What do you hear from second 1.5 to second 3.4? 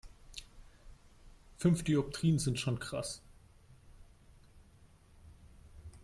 Fünf Dioptrien sind schon krass.